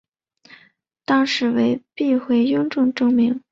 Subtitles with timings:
[1.05, 3.43] 当是为避讳雍正帝名。